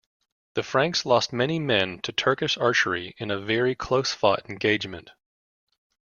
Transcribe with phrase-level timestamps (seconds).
[0.55, 5.11] The Franks lost many men to Turkish archery in a very close-fought engagement.